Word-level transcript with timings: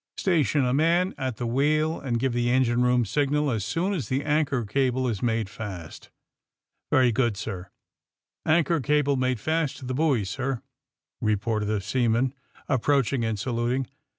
Station 0.17 0.65
a 0.65 0.73
man 0.73 1.13
at 1.15 1.37
the 1.37 1.45
wheel 1.45 1.99
and 1.99 2.19
give 2.19 2.33
the 2.33 2.49
engine 2.49 2.81
room 2.81 3.05
signal 3.05 3.51
as 3.51 3.63
soon 3.63 3.93
as 3.93 4.09
the 4.09 4.23
anchor 4.23 4.65
cable 4.65 5.07
is 5.07 5.21
made 5.21 5.47
fast.'' 5.47 6.09
*^Very 6.91 7.13
good, 7.13 7.37
sir." 7.37 7.69
*^ 8.47 8.51
Anchor 8.51 8.79
cable 8.81 9.15
made 9.15 9.39
fast 9.39 9.77
to 9.77 9.85
the 9.85 9.93
buoy, 9.93 10.23
sir/' 10.25 10.63
reported 11.21 11.69
a 11.69 11.81
seaman, 11.81 12.33
approaching 12.67 13.23
and 13.23 13.37
saluting. 13.37 13.85